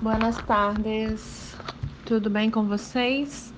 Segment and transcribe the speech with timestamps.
[0.00, 1.56] Buenas tardes,
[2.06, 3.52] tudo bem com vocês?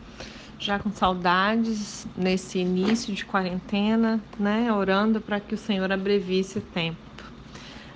[0.58, 4.72] Já com saudades nesse início de quarentena, né?
[4.72, 6.96] Orando para que o Senhor abrevie esse tempo.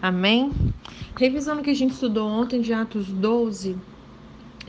[0.01, 0.53] Amém?
[1.17, 3.79] Revisando o que a gente estudou ontem de Atos 12,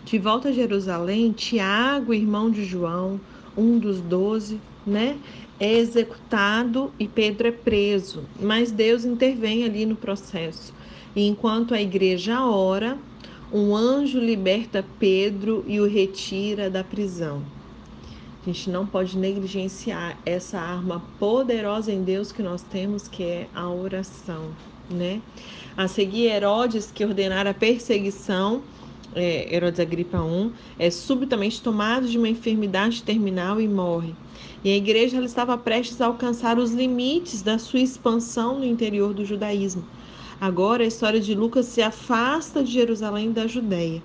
[0.05, 3.19] de volta a Jerusalém, Tiago, irmão de João,
[3.57, 4.57] um dos doze,
[4.87, 5.17] né?
[5.59, 10.73] É executado e Pedro é preso, mas Deus intervém ali no processo.
[11.13, 12.97] E enquanto a igreja ora,
[13.51, 17.41] um anjo liberta Pedro e o retira da prisão.
[18.41, 23.47] A gente não pode negligenciar essa arma poderosa em Deus que nós temos, que é
[23.55, 24.49] a oração,
[24.89, 25.19] né?
[25.75, 28.61] A seguir, Herodes, que ordenara a perseguição,
[29.15, 34.13] é, Herodes Agripa I, é subitamente tomado de uma enfermidade terminal e morre.
[34.63, 39.13] E a igreja ela estava prestes a alcançar os limites da sua expansão no interior
[39.13, 39.83] do judaísmo.
[40.39, 44.03] Agora a história de Lucas se afasta de Jerusalém da Judéia.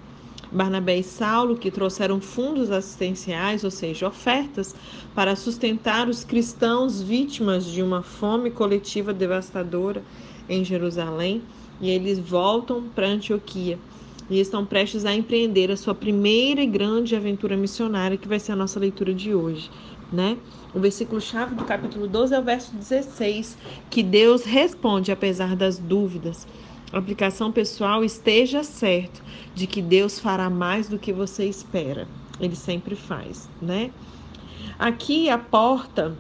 [0.52, 4.74] Barnabé e Saulo, que trouxeram fundos assistenciais, ou seja, ofertas,
[5.14, 10.02] para sustentar os cristãos vítimas de uma fome coletiva devastadora
[10.48, 11.42] em Jerusalém,
[11.80, 13.78] e eles voltam para Antioquia
[14.28, 18.52] e estão prestes a empreender a sua primeira e grande aventura missionária, que vai ser
[18.52, 19.68] a nossa leitura de hoje
[20.12, 20.36] né?
[20.74, 23.56] O versículo chave do capítulo 12 é o verso 16,
[23.88, 26.46] que Deus responde apesar das dúvidas.
[26.92, 29.22] Aplicação pessoal esteja certo
[29.54, 32.08] de que Deus fará mais do que você espera.
[32.40, 33.92] Ele sempre faz, né?
[34.78, 36.16] Aqui a porta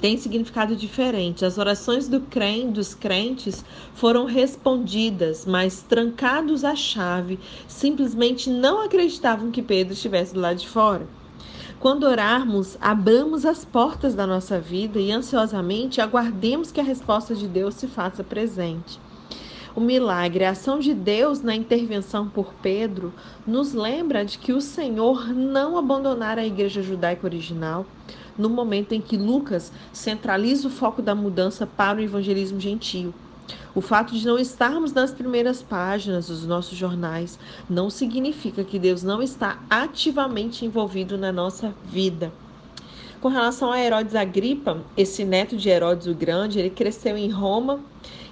[0.00, 1.44] tem significado diferente.
[1.44, 9.50] As orações do crente, dos crentes foram respondidas, mas trancados à chave, simplesmente não acreditavam
[9.50, 11.06] que Pedro estivesse do lado de fora.
[11.80, 17.48] Quando orarmos, abramos as portas da nossa vida e ansiosamente aguardemos que a resposta de
[17.48, 19.00] Deus se faça presente.
[19.74, 23.14] O milagre, a ação de Deus na intervenção por Pedro,
[23.46, 27.86] nos lembra de que o Senhor não abandonara a igreja judaica original
[28.36, 33.14] no momento em que Lucas centraliza o foco da mudança para o evangelismo gentio.
[33.74, 37.38] O fato de não estarmos nas primeiras páginas dos nossos jornais
[37.68, 42.32] não significa que Deus não está ativamente envolvido na nossa vida.
[43.20, 47.80] Com relação a Herodes Agripa, esse neto de Herodes o Grande, ele cresceu em Roma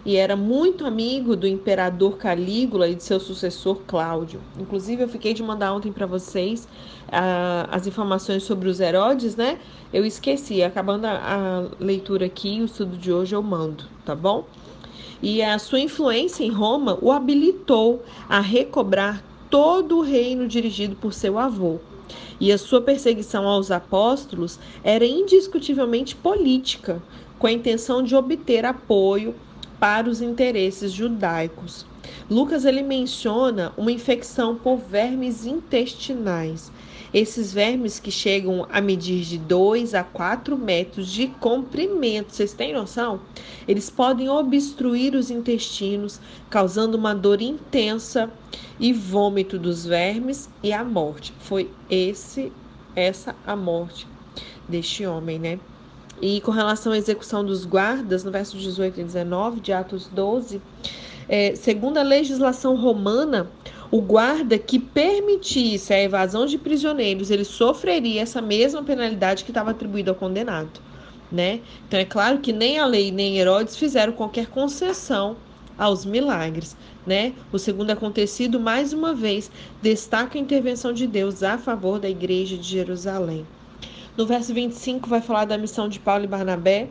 [0.05, 4.41] e era muito amigo do imperador Calígula e de seu sucessor Cláudio.
[4.59, 6.67] Inclusive, eu fiquei de mandar ontem para vocês
[7.09, 9.59] uh, as informações sobre os Herodes, né?
[9.93, 10.63] Eu esqueci.
[10.63, 14.47] Acabando a, a leitura aqui, o estudo de hoje eu mando, tá bom?
[15.23, 21.13] E a sua influência em Roma o habilitou a recobrar todo o reino dirigido por
[21.13, 21.79] seu avô.
[22.41, 27.03] E a sua perseguição aos apóstolos era indiscutivelmente política,
[27.39, 29.35] com a intenção de obter apoio
[29.79, 31.87] para os interesses judaicos.
[32.31, 36.73] Lucas ele menciona uma infecção por vermes intestinais
[37.13, 42.73] esses vermes que chegam a medir de 2 a 4 metros de comprimento, vocês têm
[42.73, 43.21] noção?
[43.67, 46.21] Eles podem obstruir os intestinos,
[46.51, 48.31] causando uma dor intensa
[48.79, 51.33] e vômito dos vermes e a morte.
[51.39, 52.53] Foi esse
[52.95, 54.07] essa a morte
[54.69, 55.61] deste homem, né?
[56.21, 60.61] E com relação à execução dos guardas, no verso 18 e 19 de Atos 12,
[61.29, 63.49] é, segundo a legislação romana,
[63.91, 69.71] o guarda que permitisse a evasão de prisioneiros, ele sofreria essa mesma penalidade que estava
[69.71, 70.81] atribuída ao condenado,
[71.33, 71.61] né?
[71.87, 75.37] Então é claro que nem a lei nem Herodes fizeram qualquer concessão
[75.79, 76.77] aos milagres,
[77.07, 77.33] né?
[77.51, 79.51] O segundo acontecido, mais uma vez,
[79.81, 83.47] destaca a intervenção de Deus a favor da igreja de Jerusalém.
[84.17, 86.89] No verso 25 vai falar da missão de Paulo e Barnabé,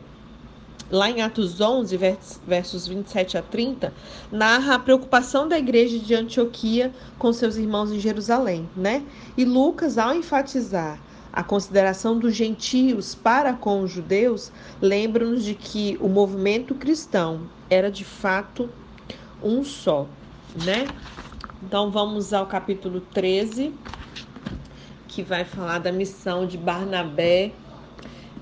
[0.90, 1.98] lá em Atos 11,
[2.46, 3.92] versos 27 a 30,
[4.32, 9.02] narra a preocupação da igreja de Antioquia com seus irmãos em Jerusalém, né?
[9.36, 11.00] E Lucas, ao enfatizar
[11.32, 14.50] a consideração dos gentios para com os judeus,
[14.80, 18.68] lembra-nos de que o movimento cristão era de fato
[19.42, 20.06] um só,
[20.64, 20.86] né?
[21.62, 23.74] Então vamos ao capítulo 13,
[25.06, 27.52] que vai falar da missão de Barnabé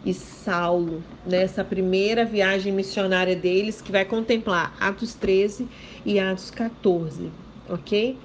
[0.07, 5.69] e Saulo, nessa primeira viagem missionária deles, que vai contemplar Atos 13
[6.05, 7.33] e Atos 14,
[7.69, 8.17] ok?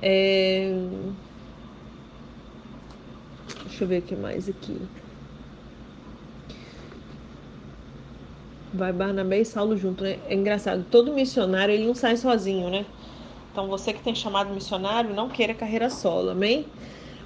[0.00, 0.72] É...
[3.66, 4.80] Deixa eu ver o que mais aqui.
[8.72, 10.20] Vai Barnabé e Saulo junto, né?
[10.24, 12.86] É engraçado, todo missionário ele não sai sozinho, né?
[13.52, 16.64] Então você que tem chamado missionário, não queira carreira solo, amém?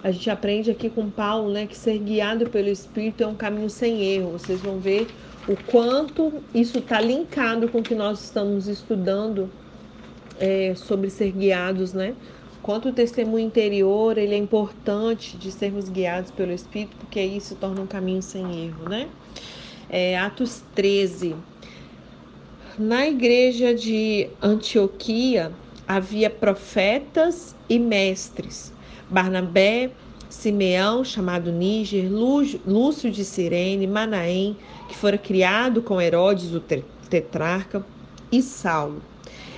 [0.04, 3.70] A gente aprende aqui com Paulo, né, que ser guiado pelo Espírito é um caminho
[3.70, 4.32] sem erro.
[4.32, 5.06] Vocês vão ver
[5.46, 9.49] o quanto isso está linkado com o que nós estamos estudando
[10.40, 12.16] é, sobre ser guiados, né,
[12.62, 17.81] quanto o testemunho interior ele é importante de sermos guiados pelo Espírito, porque isso torna
[17.81, 19.08] um caminho sem erro, né?
[19.88, 21.37] É, Atos 13.
[22.78, 25.52] Na igreja de Antioquia
[25.87, 28.72] havia profetas e mestres.
[29.12, 29.90] Barnabé,
[30.30, 34.56] Simeão, chamado Níger, Lúcio de Cirene, Manaém,
[34.88, 36.60] que fora criado com Herodes, o
[37.10, 37.84] tetrarca,
[38.32, 39.02] e Saulo.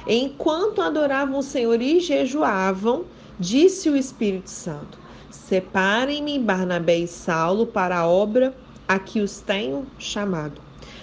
[0.06, 3.04] Enquanto adoravam o Senhor e jejuavam,
[3.38, 4.98] disse o Espírito Santo:
[5.30, 8.52] Separem-me Barnabé e Saulo para a obra
[8.88, 10.60] a que os tenho chamado.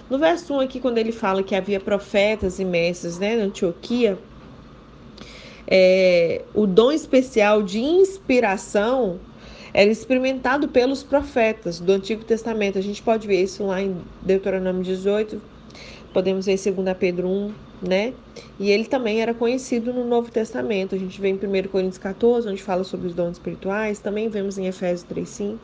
[0.10, 4.20] No verso 1 aqui, quando ele fala que havia profetas e mestres né, na Antioquia,
[5.74, 9.22] é, o dom especial de inspiração
[9.74, 12.78] era experimentado pelos profetas do Antigo Testamento.
[12.78, 15.42] A gente pode ver isso lá em Deuteronômio 18,
[16.14, 18.14] podemos ver em 2 Pedro 1, né?
[18.60, 20.94] E ele também era conhecido no Novo Testamento.
[20.94, 24.58] A gente vê em 1 Coríntios 14, onde fala sobre os dons espirituais, também vemos
[24.58, 25.58] em Efésios 3:5,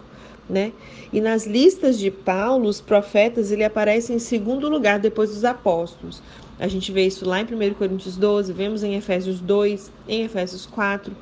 [0.49, 0.71] né?
[1.11, 6.23] E nas listas de Paulo, os profetas, ele aparece em segundo lugar depois dos apóstolos.
[6.59, 10.65] A gente vê isso lá em 1 Coríntios 12, vemos em Efésios 2, em Efésios
[10.65, 11.15] 4.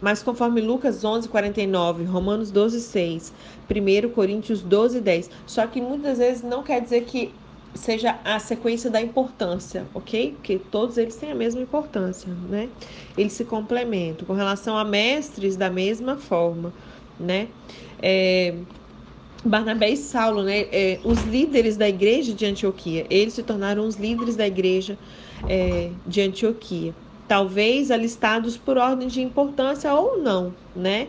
[0.00, 3.32] Mas conforme Lucas 11, 49, Romanos 12, 6,
[3.70, 5.30] 1 Coríntios 12, 10.
[5.46, 7.32] Só que muitas vezes não quer dizer que
[7.74, 10.32] seja a sequência da importância, ok?
[10.34, 12.68] Porque todos eles têm a mesma importância, né?
[13.16, 14.26] Eles se complementam.
[14.26, 16.74] Com relação a mestres, da mesma forma,
[17.18, 17.48] né?
[18.00, 18.54] É,
[19.44, 20.66] Barnabé e Saulo, né?
[20.72, 24.98] É, os líderes da igreja de Antioquia, eles se tornaram os líderes da igreja
[25.46, 26.94] é, de Antioquia.
[27.26, 31.08] Talvez alistados por ordem de importância ou não, né?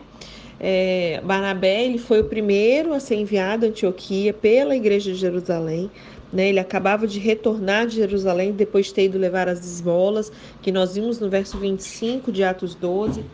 [0.58, 5.90] É, Barnabé ele foi o primeiro a ser enviado a Antioquia pela igreja de Jerusalém.
[6.34, 6.48] Né?
[6.48, 10.96] Ele acabava de retornar de Jerusalém depois de ter ido levar as esmolas, que nós
[10.96, 13.24] vimos no verso 25 de Atos 12.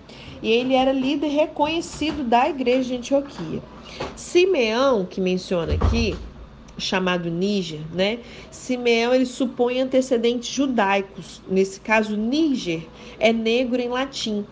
[0.43, 3.63] E ele era líder reconhecido da igreja de Antioquia.
[4.15, 6.19] Simeão, que menciona aqui,
[6.77, 8.19] chamado Níger, né?
[8.51, 11.41] Simeão ele supõe antecedentes judaicos.
[11.49, 12.87] Nesse caso, Níger
[13.19, 14.45] é negro em latim,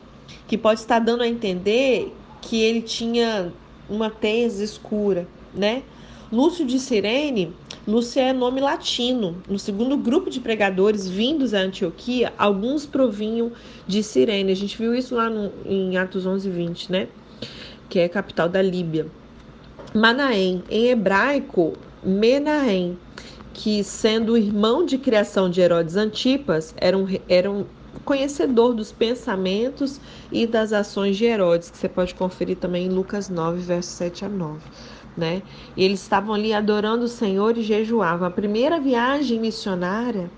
[0.46, 3.52] que pode estar dando a entender que ele tinha
[3.88, 5.82] uma tez escura, né?
[6.30, 7.54] Lúcio de Cirene
[7.88, 9.36] Lúcia é nome latino.
[9.48, 13.50] No segundo grupo de pregadores vindos a Antioquia, alguns provinham
[13.86, 14.52] de Cirene.
[14.52, 17.08] A gente viu isso lá no, em Atos 11, 20, né?
[17.88, 19.06] Que é a capital da Líbia.
[19.94, 21.72] Manaém, em hebraico,
[22.04, 22.98] Menahem,
[23.54, 27.64] que sendo irmão de criação de Herodes Antipas, era um, era um
[28.04, 29.98] conhecedor dos pensamentos
[30.30, 34.26] e das ações de Herodes, que você pode conferir também em Lucas 9, versos 7
[34.26, 34.60] a 9
[35.18, 35.42] né?
[35.76, 38.26] E eles estavam ali adorando o Senhor e jejuavam.
[38.26, 40.30] A primeira viagem missionária,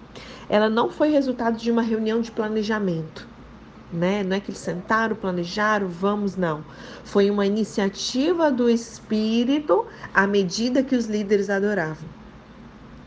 [0.48, 3.28] ela não foi resultado de uma reunião de planejamento,
[3.92, 4.24] né?
[4.24, 6.64] Não é que eles sentaram, planejaram, vamos, não.
[7.04, 12.08] Foi uma iniciativa do Espírito à medida que os líderes adoravam.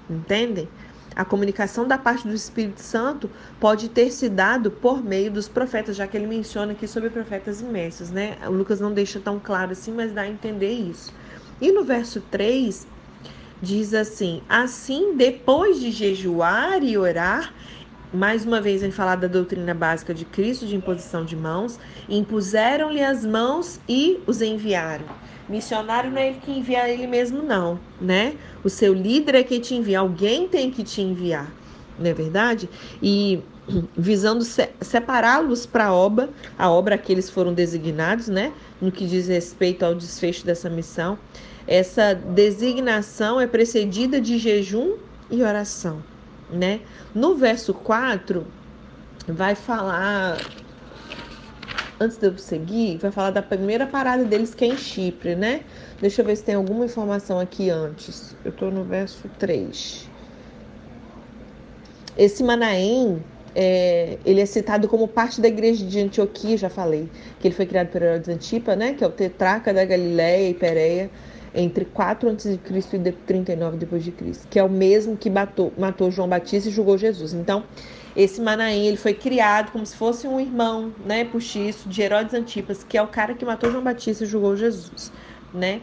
[0.09, 0.69] Entendem?
[1.15, 3.29] A comunicação da parte do Espírito Santo
[3.59, 7.61] pode ter se dado por meio dos profetas, já que ele menciona aqui sobre profetas
[7.61, 8.37] imensos, né?
[8.47, 11.13] O Lucas não deixa tão claro assim, mas dá a entender isso.
[11.63, 12.86] E no verso 3
[13.62, 17.54] diz assim: Assim, depois de jejuar e orar,
[18.13, 21.80] mais uma vez vem falar da doutrina básica de Cristo de imposição de mãos,
[22.10, 25.06] impuseram-lhe as mãos e os enviaram.
[25.47, 28.33] Missionário não é ele que envia ele mesmo, não, né?
[28.61, 31.49] O seu líder é quem te envia, alguém tem que te enviar,
[31.97, 32.69] não é verdade?
[33.02, 33.40] E
[33.95, 38.52] visando separá-los para a obra, a obra que eles foram designados, né?
[38.81, 41.18] No que diz respeito ao desfecho dessa missão.
[41.67, 44.97] Essa designação é precedida de jejum
[45.31, 46.03] e oração,
[46.51, 46.81] né?
[47.15, 48.45] No verso 4
[49.27, 50.37] vai falar
[51.99, 55.61] antes de eu seguir, vai falar da primeira parada deles que é em Chipre, né?
[56.01, 58.35] Deixa eu ver se tem alguma informação aqui antes.
[58.43, 60.09] Eu tô no verso 3.
[62.17, 63.23] Esse Manaém,
[63.55, 67.65] é, ele é citado como parte da igreja de Antioquia, já falei, que ele foi
[67.65, 68.93] criado por Herodes Antipa, né?
[68.93, 71.09] Que é o tetraca da Galileia e Pereia
[71.54, 72.60] entre 4 a.C.
[72.64, 76.72] e 39 depois de Cristo, que é o mesmo que matou, matou João Batista e
[76.72, 77.33] julgou Jesus.
[77.33, 77.64] Então,
[78.16, 82.83] esse Manaém, ele foi criado como se fosse um irmão, né, puxiço de Herodes Antipas,
[82.83, 85.12] que é o cara que matou João Batista e julgou Jesus,
[85.54, 85.81] né?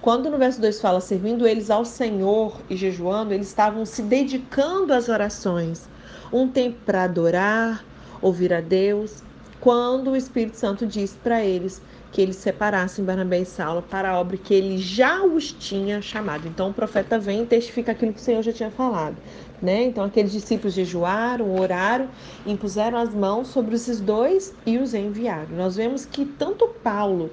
[0.00, 4.94] Quando no verso 2 fala servindo eles ao Senhor e jejuando, eles estavam se dedicando
[4.94, 5.88] às orações.
[6.32, 7.84] Um tempo para adorar,
[8.22, 9.22] ouvir a Deus,
[9.60, 14.18] quando o Espírito Santo disse para eles que eles separassem Barnabé e Saulo para a
[14.18, 16.48] obra que ele já os tinha chamado.
[16.48, 19.16] Então o profeta vem e testifica aquilo que o Senhor já tinha falado.
[19.62, 19.84] Né?
[19.84, 22.08] Então, aqueles discípulos jejuaram, oraram,
[22.46, 25.48] impuseram as mãos sobre esses dois e os enviaram.
[25.50, 27.30] Nós vemos que tanto Paulo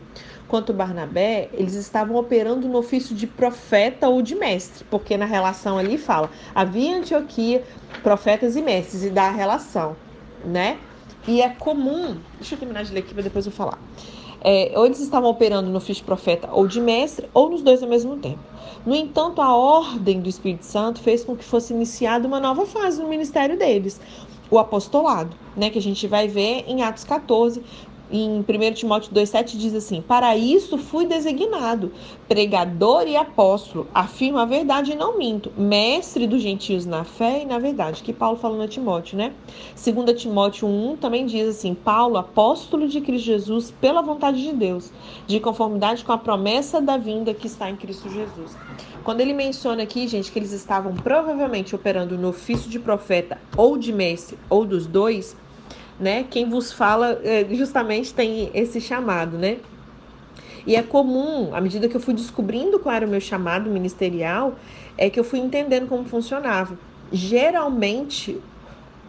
[0.48, 5.78] quanto Barnabé, eles estavam operando no ofício de profeta ou de mestre, porque na relação
[5.78, 7.64] ali fala, havia em Antioquia
[8.02, 9.96] profetas e mestres, e dá a relação,
[10.46, 10.78] né?
[11.28, 13.78] E é comum, deixa eu terminar de ler aqui para depois eu falar.
[14.42, 17.82] É, ou eles estavam operando no ofício de profeta ou de mestre, ou nos dois
[17.82, 18.40] ao mesmo tempo.
[18.86, 23.02] No entanto, a ordem do Espírito Santo fez com que fosse iniciada uma nova fase
[23.02, 24.00] no ministério deles,
[24.50, 27.62] o apostolado, né, que a gente vai ver em Atos 14,
[28.12, 31.92] em 1 Timóteo 2,7 diz assim: Para isso fui designado,
[32.28, 37.46] pregador e apóstolo, afirmo a verdade e não minto, mestre dos gentios na fé e
[37.46, 39.34] na verdade, que Paulo falou a Timóteo, né?
[39.76, 44.92] 2 Timóteo 1 também diz assim: Paulo, apóstolo de Cristo Jesus, pela vontade de Deus,
[45.26, 48.58] de conformidade com a promessa da vinda que está em Cristo Jesus.
[49.04, 53.78] Quando ele menciona aqui, gente, que eles estavam provavelmente operando no ofício de profeta ou
[53.78, 55.36] de mestre ou dos dois
[56.00, 56.26] né?
[56.30, 59.58] Quem vos fala é, justamente tem esse chamado, né?
[60.66, 64.56] E é comum, à medida que eu fui descobrindo qual era o meu chamado ministerial,
[64.98, 66.78] é que eu fui entendendo como funcionava.
[67.12, 68.38] Geralmente,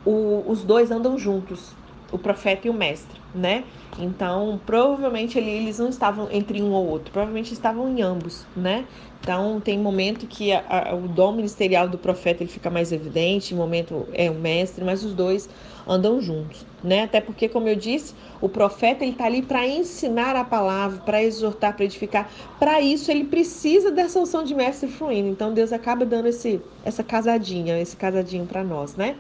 [0.07, 1.73] o, os dois andam juntos,
[2.13, 3.65] o profeta e o mestre, né?
[3.99, 8.85] Então, provavelmente ali eles não estavam entre um ou outro, provavelmente estavam em ambos, né?
[9.21, 13.55] Então, tem momento que a, a, o dom ministerial do profeta ele fica mais evidente,
[13.55, 15.51] momento é o mestre, mas os dois
[15.89, 17.05] andam juntos, né?
[17.05, 21.23] Até porque, como eu disse, o profeta ele está ali para ensinar a palavra, para
[21.23, 22.31] exortar, para edificar.
[22.59, 25.29] Para isso ele precisa dessa unção de mestre fluindo.
[25.29, 29.17] Então Deus acaba dando esse essa casadinha, esse casadinho para nós, né?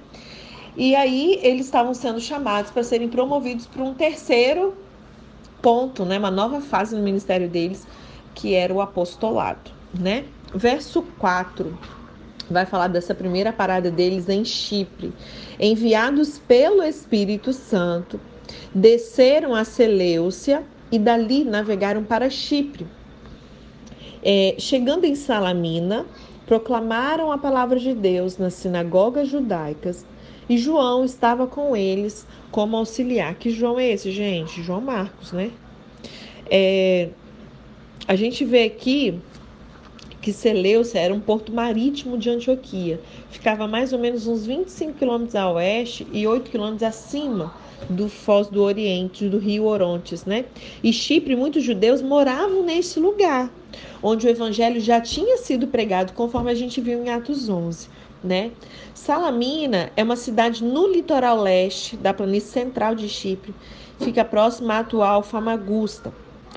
[0.76, 4.76] E aí eles estavam sendo chamados para serem promovidos para um terceiro
[5.62, 6.18] ponto, né?
[6.18, 7.86] Uma nova fase no ministério deles,
[8.34, 10.24] que era o apostolado, né?
[10.54, 11.97] Verso 4
[12.50, 15.12] vai falar dessa primeira parada deles em Chipre.
[15.58, 18.20] Enviados pelo Espírito Santo,
[18.74, 22.86] desceram a Seleucia e dali navegaram para Chipre.
[24.22, 26.06] É, chegando em Salamina,
[26.46, 30.04] proclamaram a palavra de Deus nas sinagogas judaicas
[30.48, 33.34] e João estava com eles como auxiliar.
[33.34, 34.62] Que João é esse, gente?
[34.62, 35.50] João Marcos, né?
[36.50, 37.10] É,
[38.06, 39.20] a gente vê aqui
[40.28, 43.00] que Seleucia era um porto marítimo de Antioquia.
[43.30, 47.54] Ficava mais ou menos uns 25 quilômetros a oeste e 8 quilômetros acima
[47.88, 50.44] do Foz do Oriente, do rio Orontes, né?
[50.84, 53.50] E Chipre, muitos judeus moravam nesse lugar,
[54.02, 57.88] onde o evangelho já tinha sido pregado, conforme a gente viu em Atos 11,
[58.22, 58.50] né?
[58.92, 63.54] Salamina é uma cidade no litoral leste da planície central de Chipre,
[63.98, 66.12] fica próxima à atual Famagusta.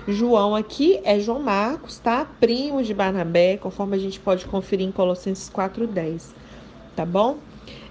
[0.07, 2.25] João aqui é João Marcos, tá?
[2.39, 6.33] Primo de Barnabé, conforme a gente pode conferir em Colossenses 4:10,
[6.95, 7.38] tá bom?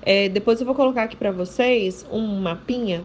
[0.02, 3.04] É, depois eu vou colocar aqui para vocês um mapinha,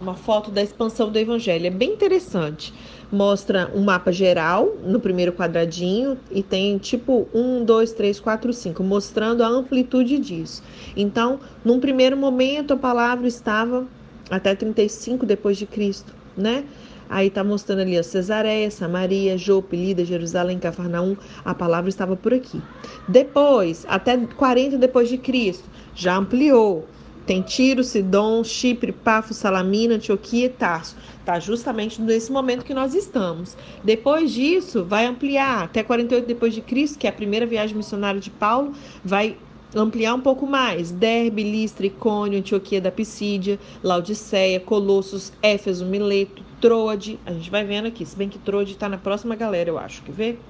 [0.00, 1.66] uma foto da expansão do evangelho.
[1.66, 2.72] É bem interessante.
[3.10, 8.82] Mostra um mapa geral no primeiro quadradinho e tem tipo 1, 2, 3, 4, 5,
[8.82, 10.62] mostrando a amplitude disso.
[10.96, 13.86] Então, num primeiro momento, a palavra estava
[14.30, 16.64] até 35 depois de Cristo, né?
[17.08, 21.16] Aí está mostrando ali a Cesareia, Samaria, Jope, Lida, Jerusalém, Cafarnaum.
[21.44, 22.60] A palavra estava por aqui.
[23.08, 26.86] Depois, até 40 depois de Cristo, já ampliou.
[27.26, 30.96] Tem Tiro, Sidom, Chipre, Pafo, Salamina, Antioquia e Tarso.
[31.18, 33.56] Está justamente nesse momento que nós estamos.
[33.82, 38.20] Depois disso, vai ampliar até 48 depois de Cristo, que é a primeira viagem missionária
[38.20, 38.72] de Paulo,
[39.04, 39.36] vai
[39.74, 40.92] ampliar um pouco mais.
[40.92, 47.20] Derbe, Listra, Icônio, Antioquia da Pisídia, Laodiceia, Colossos, Éfeso, Mileto, Troade.
[47.26, 50.02] A gente vai vendo aqui, se bem que Troade está na próxima galera, eu acho.
[50.02, 50.42] Quer ver?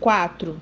[0.00, 0.60] 4.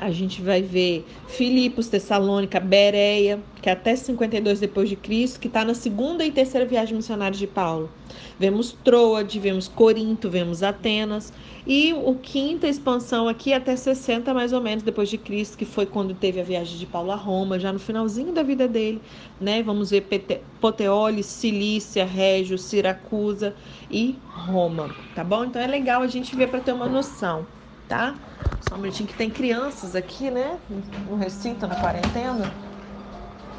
[0.00, 5.48] A gente vai ver Filipos, Tessalônica, Bereia, que é até 52 depois de Cristo, que
[5.48, 7.90] está na segunda e terceira viagem missionária de Paulo.
[8.38, 11.32] Vemos Troade, vemos Corinto, vemos Atenas.
[11.66, 15.84] E o quinta expansão aqui até 60 mais ou menos depois de Cristo, que foi
[15.84, 19.02] quando teve a viagem de Paulo a Roma, já no finalzinho da vida dele,
[19.40, 19.62] né?
[19.62, 20.06] Vamos ver
[20.60, 23.54] Poteoli, Cilícia, Régio, Siracusa
[23.90, 25.44] e Roma, tá bom?
[25.44, 27.46] Então é legal a gente ver para ter uma noção,
[27.88, 28.14] tá?
[28.60, 30.58] Só um minutinho que tem crianças aqui, né?
[31.08, 32.52] No recinto, na quarentena.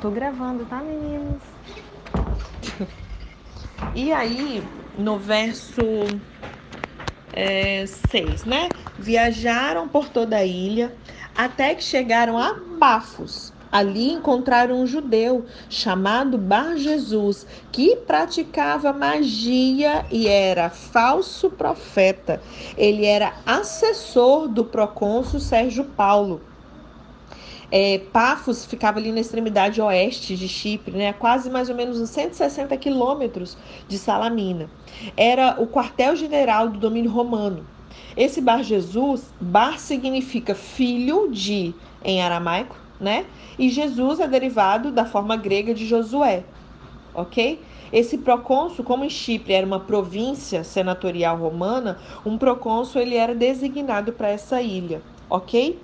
[0.02, 1.42] Tô gravando, tá, meninos?
[3.96, 4.62] E aí,
[4.98, 5.82] no verso
[7.88, 8.72] 6, é, né?
[8.98, 10.96] Viajaram por toda a ilha
[11.36, 13.59] até que chegaram a Pafos.
[13.72, 22.42] Ali encontraram um judeu chamado Bar Jesus, que praticava magia e era falso profeta.
[22.78, 26.42] Ele era assessor do procônsul Sérgio Paulo.
[27.72, 32.10] É, Pafos ficava ali na extremidade oeste de Chipre, né, quase mais ou menos uns
[32.10, 33.56] 160 quilômetros
[33.88, 34.68] de Salamina.
[35.16, 37.64] Era o quartel-general do domínio romano.
[38.18, 43.26] Esse Bar Jesus, Bar significa filho de, em aramaico, né?
[43.58, 46.44] E Jesus é derivado da forma grega de Josué,
[47.14, 47.60] ok?
[47.92, 54.14] Esse procônsul, como em Chipre era uma província senatorial romana, um procônsul ele era designado
[54.14, 55.80] para essa ilha, ok?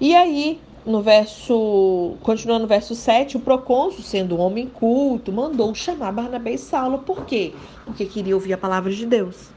[0.00, 5.74] E aí, no verso, continuando no verso 7, o procônsul, sendo um homem culto, mandou
[5.74, 6.98] chamar Barnabé e Saulo.
[6.98, 7.52] Por quê?
[7.84, 9.50] Porque queria ouvir a palavra de Deus.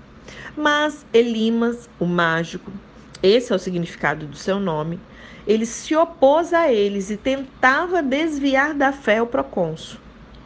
[0.56, 2.72] Mas Elimas, o mágico,
[3.22, 5.00] esse é o significado do seu nome,
[5.46, 10.00] ele se opôs a eles e tentava desviar da fé o procônsul.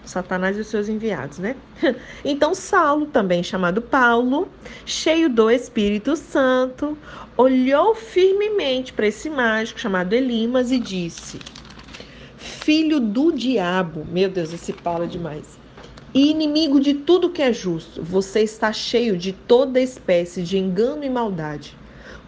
[0.05, 1.55] Satanás e os seus enviados, né?
[2.25, 4.49] Então Saulo, também chamado Paulo,
[4.85, 6.97] cheio do Espírito Santo,
[7.37, 11.39] olhou firmemente para esse mágico chamado Elimas e disse:
[12.37, 15.57] Filho do diabo, meu Deus, esse Paulo é demais.
[16.13, 21.03] E inimigo de tudo que é justo, você está cheio de toda espécie de engano
[21.03, 21.75] e maldade.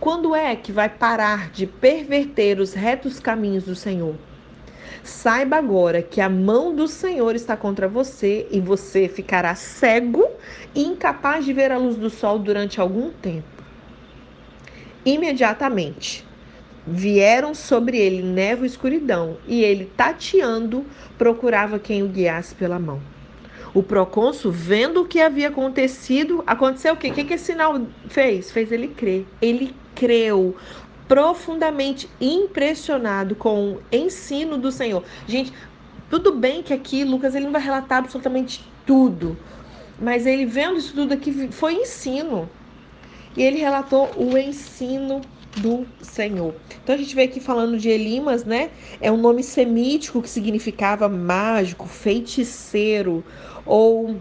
[0.05, 4.13] Quando é que vai parar de perverter os retos caminhos do Senhor?
[5.03, 10.29] Saiba agora que a mão do Senhor está contra você e você ficará cego
[10.75, 13.47] e incapaz de ver a luz do sol durante algum tempo.
[15.03, 16.23] Imediatamente
[16.85, 20.85] vieram sobre ele névoa e escuridão, e ele, tateando,
[21.17, 23.01] procurava quem o guiasse pela mão.
[23.73, 27.07] O procônsul, vendo o que havia acontecido, aconteceu o quê?
[27.07, 28.51] O que, que esse sinal fez?
[28.51, 29.25] Fez ele crer.
[29.41, 30.55] Ele creu
[31.07, 35.03] profundamente impressionado com o ensino do Senhor.
[35.27, 35.53] Gente,
[36.09, 39.37] tudo bem que aqui Lucas ele não vai relatar absolutamente tudo,
[39.99, 42.49] mas ele vendo isso tudo aqui foi ensino.
[43.37, 45.21] E ele relatou o ensino
[45.57, 46.55] do Senhor.
[46.83, 48.69] Então a gente vê aqui falando de Elimas, né?
[49.01, 53.23] É um nome semítico que significava mágico, feiticeiro
[53.65, 54.17] ou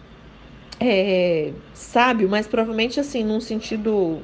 [0.81, 4.21] é, sábio, mas provavelmente assim, num sentido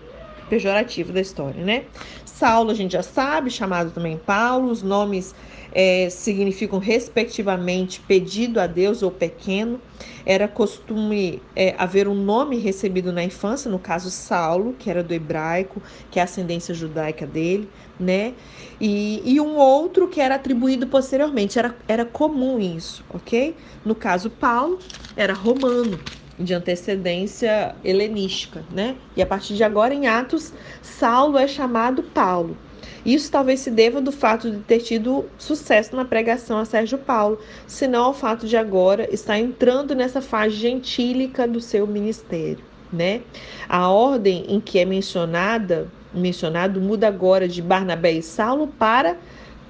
[0.51, 1.85] pejorativo da história, né?
[2.25, 5.33] Saulo a gente já sabe, chamado também Paulo, os nomes
[5.73, 9.81] é, significam respectivamente pedido a Deus ou pequeno.
[10.27, 15.15] Era costume é, haver um nome recebido na infância, no caso Saulo, que era do
[15.15, 18.35] hebraico, que é a ascendência judaica dele, né?
[18.81, 23.55] E, e um outro que era atribuído posteriormente, era, era comum isso, ok?
[23.85, 24.81] No caso Paulo,
[25.17, 26.01] era romano,
[26.41, 28.97] de antecedência helenística, né?
[29.17, 32.57] E a partir de agora, em Atos, Saulo é chamado Paulo.
[33.05, 37.39] Isso talvez se deva do fato de ter tido sucesso na pregação a Sérgio Paulo,
[37.67, 43.23] senão ao fato de agora estar entrando nessa fase gentílica do seu ministério, né?
[43.69, 49.17] A ordem em que é mencionada, mencionado muda agora de Barnabé e Saulo para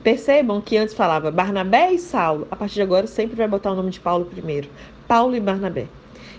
[0.02, 3.74] Percebam que antes falava Barnabé e Saulo, a partir de agora sempre vai botar o
[3.74, 4.66] nome de Paulo primeiro.
[5.06, 5.88] Paulo e Barnabé.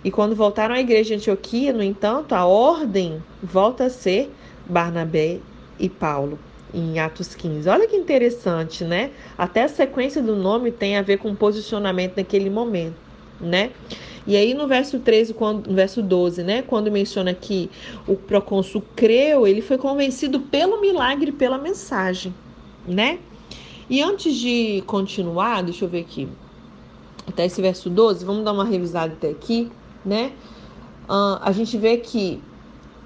[0.03, 4.31] E quando voltaram à igreja de Antioquia, no entanto, a ordem volta a ser
[4.67, 5.39] Barnabé
[5.79, 6.39] e Paulo,
[6.73, 7.69] em Atos 15.
[7.69, 9.11] Olha que interessante, né?
[9.37, 12.95] Até a sequência do nome tem a ver com posicionamento naquele momento,
[13.39, 13.71] né?
[14.25, 17.69] E aí no verso 13, quando, no verso 12, né, quando menciona que
[18.07, 22.33] o procônsul creu, ele foi convencido pelo milagre, pela mensagem,
[22.87, 23.19] né?
[23.89, 26.27] E antes de continuar, deixa eu ver aqui,
[27.27, 29.71] até esse verso 12, vamos dar uma revisada até aqui
[30.05, 30.33] né?
[31.03, 32.41] Uh, a gente vê que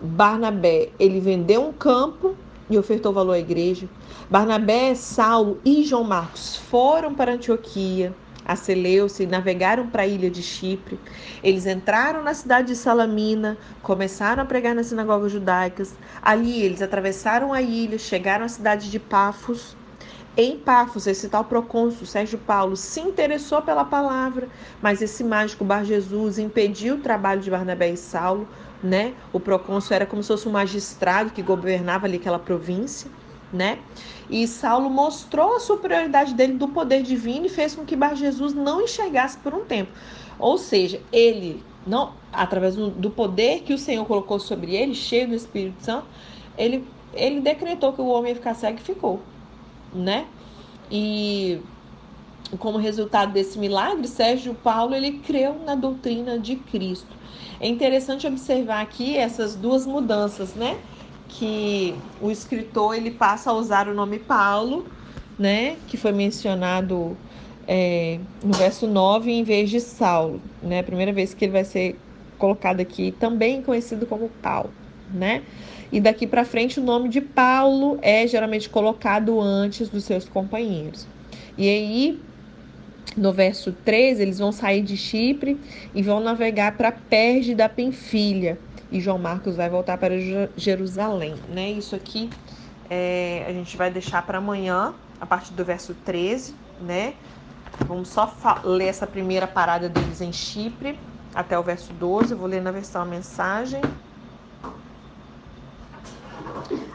[0.01, 2.35] Barnabé ele vendeu um campo
[2.69, 3.87] e ofertou valor à igreja.
[4.29, 8.13] Barnabé, Saulo e João Marcos foram para Antioquia,
[8.45, 10.99] a Seleuce, e navegaram para a ilha de Chipre.
[11.43, 15.95] Eles entraram na cidade de Salamina, começaram a pregar nas sinagogas judaicas.
[16.21, 19.75] Ali eles atravessaram a ilha, chegaram à cidade de Pafos
[20.37, 24.49] em Pafos, esse tal procônsul Sérgio Paulo se interessou pela palavra,
[24.81, 28.45] mas esse mágico Bar Jesus impediu o trabalho de Barnabé e Saulo,
[28.83, 29.13] né?
[29.31, 33.09] O procônsul era como se fosse um magistrado que governava ali aquela província,
[33.51, 33.79] né?
[34.29, 38.53] E Saulo mostrou a superioridade dele do poder divino e fez com que Bar Jesus
[38.53, 39.91] não enxergasse por um tempo.
[40.37, 45.35] Ou seja, ele não através do poder que o Senhor colocou sobre ele, cheio do
[45.35, 46.07] Espírito Santo,
[46.57, 49.21] ele ele decretou que o homem ia ficar cego e ficou
[49.95, 50.25] né?
[50.91, 51.59] E
[52.59, 57.15] como resultado desse milagre, Sérgio Paulo ele creu na doutrina de Cristo.
[57.59, 60.77] É interessante observar aqui essas duas mudanças, né?
[61.27, 64.85] Que o escritor ele passa a usar o nome Paulo,
[65.39, 65.77] né?
[65.87, 67.17] Que foi mencionado
[67.67, 70.83] é, no verso 9 em vez de Saulo, né?
[70.83, 71.99] Primeira vez que ele vai ser
[72.37, 74.69] colocado aqui, também conhecido como Paulo,
[75.13, 75.41] né?
[75.91, 81.07] E daqui para frente o nome de Paulo é geralmente colocado antes dos seus companheiros.
[81.57, 82.19] E aí,
[83.15, 85.59] no verso 13, eles vão sair de Chipre
[85.93, 88.57] e vão navegar para Perge da Penfilha.
[88.91, 90.15] E João Marcos vai voltar para
[90.55, 91.71] Jerusalém, né?
[91.71, 92.29] Isso aqui
[92.89, 97.13] é, a gente vai deixar para amanhã, a partir do verso 13, né?
[97.87, 100.97] Vamos só ler essa primeira parada deles em Chipre
[101.33, 102.31] até o verso 12.
[102.31, 103.81] Eu vou ler na versão a mensagem.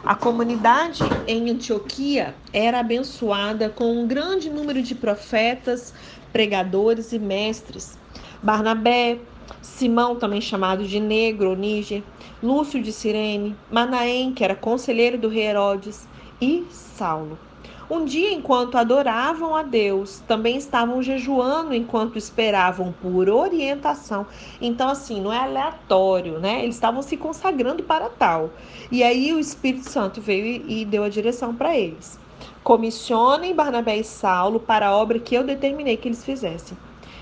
[0.03, 5.93] A comunidade em Antioquia era abençoada com um grande número de profetas,
[6.31, 7.99] pregadores e mestres.
[8.41, 9.27] Barnabé,
[9.61, 15.27] Simão, também chamado de Negro ou Níger, Lúcio de Cirene, Manaém, que era conselheiro do
[15.29, 17.50] rei Herodes, e Saulo.
[17.93, 24.25] Um dia, enquanto adoravam a Deus, também estavam jejuando enquanto esperavam por orientação.
[24.61, 26.63] Então, assim, não é aleatório, né?
[26.63, 28.51] Eles estavam se consagrando para tal.
[28.89, 32.17] E aí o Espírito Santo veio e deu a direção para eles.
[32.63, 36.77] Comissionem Barnabé e Saulo para a obra que eu determinei que eles fizessem.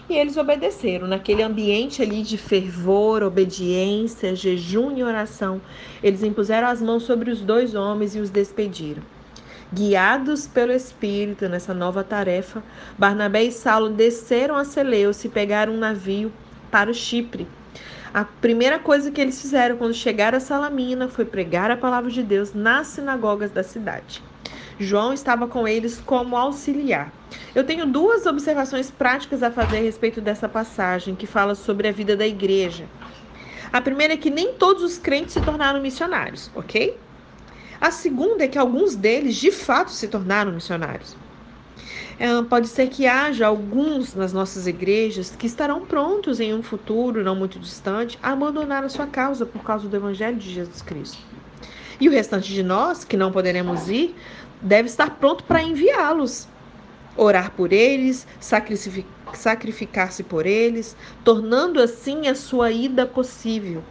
[0.08, 5.60] E eles obedeceram naquele ambiente ali de fervor, obediência, jejum e oração.
[6.04, 9.02] Eles impuseram as mãos sobre os dois homens e os despediram.
[9.72, 12.64] Guiados pelo Espírito nessa nova tarefa,
[12.98, 16.34] Barnabé e Saulo desceram a Seleuce e pegaram um navio
[16.72, 17.48] para o Chipre.
[18.12, 22.24] A primeira coisa que eles fizeram quando chegaram a Salamina foi pregar a palavra de
[22.24, 24.24] Deus nas sinagogas da cidade.
[24.80, 27.14] João estava com eles como auxiliar.
[27.54, 31.92] Eu tenho duas observações práticas a fazer a respeito dessa passagem que fala sobre a
[31.92, 32.86] vida da igreja.
[33.72, 36.98] A primeira é que nem todos os crentes se tornaram missionários, ok?
[37.82, 41.16] A segunda é que alguns deles de fato se tornaram missionários.
[42.20, 47.24] É, pode ser que haja alguns nas nossas igrejas que estarão prontos em um futuro
[47.24, 51.20] não muito distante a abandonar a sua causa por causa do Evangelho de Jesus Cristo.
[51.98, 54.16] E o restante de nós, que não poderemos ir,
[54.62, 56.50] deve estar pronto para enviá-los,
[57.16, 58.28] orar por eles,
[59.34, 63.82] sacrificar-se por eles, tornando assim a sua ida possível.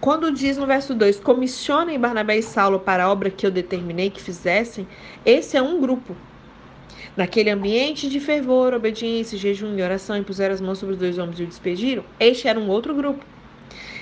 [0.00, 4.08] Quando diz no verso 2: Comissionem Barnabé e Saulo para a obra que eu determinei
[4.08, 4.88] que fizessem,
[5.26, 6.16] esse é um grupo.
[7.14, 11.38] Naquele ambiente de fervor, obediência, jejum e oração, impuseram as mãos sobre os dois homens
[11.38, 13.22] e o despediram, este era um outro grupo.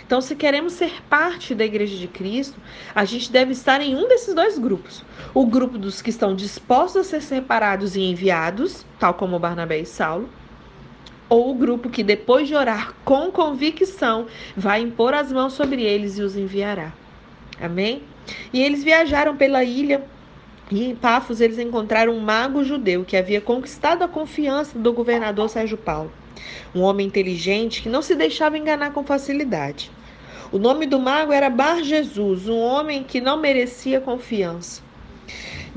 [0.07, 2.59] Então, se queremos ser parte da Igreja de Cristo,
[2.95, 5.05] a gente deve estar em um desses dois grupos.
[5.35, 9.85] O grupo dos que estão dispostos a ser separados e enviados, tal como Barnabé e
[9.85, 10.29] Saulo,
[11.29, 16.19] ou o grupo que, depois de orar com convicção, vai impor as mãos sobre eles
[16.19, 16.93] e os enviará.
[17.61, 18.03] Amém?
[18.53, 20.05] E eles viajaram pela ilha
[20.71, 25.49] e em Pafos eles encontraram um mago judeu que havia conquistado a confiança do governador
[25.49, 26.13] Sérgio Paulo.
[26.75, 29.91] Um homem inteligente que não se deixava enganar com facilidade.
[30.53, 34.83] O nome do mago era Bar Jesus, um homem que não merecia confiança.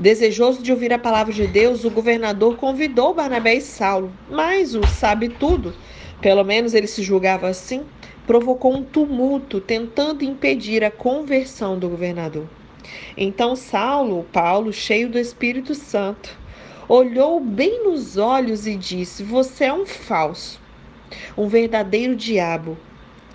[0.02, 4.84] Desejoso de ouvir a palavra de Deus, o governador convidou Barnabé e Saulo, mas o
[4.84, 5.72] sabe tudo,
[6.20, 7.84] pelo menos ele se julgava assim,
[8.26, 12.48] provocou um tumulto tentando impedir a conversão do governador.
[13.16, 16.36] Então Saulo, Paulo, cheio do Espírito Santo,
[16.88, 20.60] olhou bem nos olhos e disse: Você é um falso,
[21.38, 22.76] um verdadeiro diabo.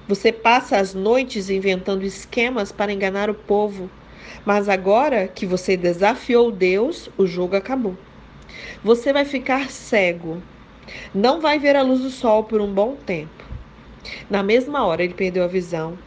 [0.05, 3.89] Você passa as noites inventando esquemas para enganar o povo.
[4.47, 7.97] Mas agora que você desafiou Deus, o jogo acabou.
[8.81, 10.41] Você vai ficar cego.
[11.13, 13.43] Não vai ver a luz do sol por um bom tempo.
[14.29, 15.97] Na mesma hora, ele perdeu a visão,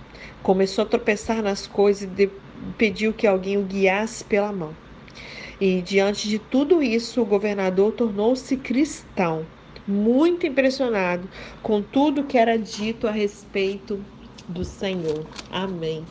[0.42, 2.30] começou a tropeçar nas coisas e
[2.78, 4.74] pediu que alguém o guiasse pela mão.
[5.60, 9.44] E diante de tudo isso, o governador tornou-se cristão,
[9.86, 11.28] muito impressionado
[11.62, 14.02] com tudo que era dito a respeito
[14.48, 15.26] do Senhor.
[15.52, 16.06] Amém.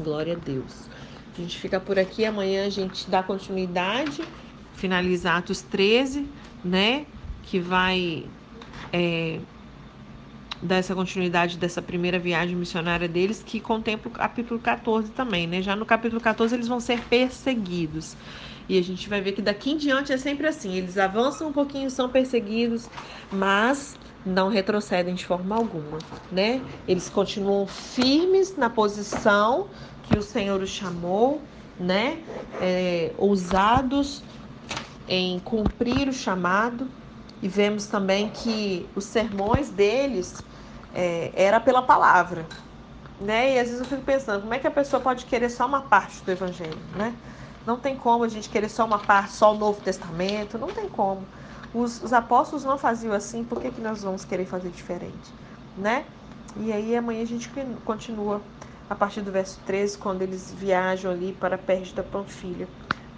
[0.00, 0.92] Glória a Deus.
[1.36, 2.24] A gente fica por aqui.
[2.24, 4.24] Amanhã a gente dá continuidade,
[4.72, 6.28] finaliza Atos 13,
[6.64, 7.06] né?
[7.42, 8.30] Que vai
[8.92, 9.40] é,
[10.62, 15.62] dar essa continuidade dessa primeira viagem missionária deles, que contempla o capítulo 14 também, né?
[15.62, 18.16] Já no capítulo 14 eles vão ser perseguidos.
[18.68, 21.52] E a gente vai ver que daqui em diante é sempre assim: eles avançam um
[21.52, 22.90] pouquinho, são perseguidos,
[23.30, 26.64] mas não retrocedem de forma alguma, né?
[26.86, 29.70] Eles continuam firmes na posição
[30.02, 32.24] que o Senhor os chamou, né?
[32.58, 34.24] É, ousados
[35.06, 36.90] em cumprir o chamado.
[37.44, 40.46] E vemos também que os sermões deles
[40.92, 42.48] é, era pela palavra,
[43.20, 43.54] né?
[43.54, 45.82] E às vezes eu fico pensando, como é que a pessoa pode querer só uma
[45.82, 47.18] parte do evangelho, né?
[47.66, 50.88] Não tem como a gente querer só uma parte, só o Novo Testamento, não tem
[50.88, 51.28] como.
[51.72, 55.34] Os, os apóstolos não faziam assim, por que, que nós vamos querer fazer diferente,
[55.76, 56.06] né?
[56.56, 57.50] E aí amanhã a gente
[57.84, 58.42] continua
[58.88, 62.68] a partir do verso 13, quando eles viajam ali para perto da Panfilha.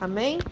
[0.00, 0.46] Amém?